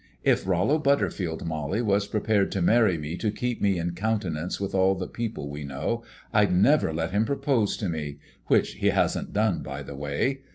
"If 0.23 0.47
Rollo 0.47 0.79
Butterfield, 0.79 1.45
Mollie, 1.45 1.83
was 1.83 2.07
prepared 2.07 2.51
to 2.53 2.61
marry 2.63 2.97
me 2.97 3.15
to 3.17 3.29
keep 3.29 3.61
me 3.61 3.77
in 3.77 3.91
countenance 3.93 4.59
with 4.59 4.73
all 4.73 4.95
the 4.95 5.05
people 5.05 5.47
we 5.47 5.63
know, 5.63 6.01
I'd 6.33 6.51
never 6.51 6.91
let 6.91 7.11
him 7.11 7.23
propose 7.23 7.77
to 7.77 7.87
me 7.87 8.17
which 8.47 8.71
he 8.77 8.87
hasn't 8.87 9.31
done, 9.31 9.61
by 9.61 9.83
the 9.83 9.95
way. 9.95 10.39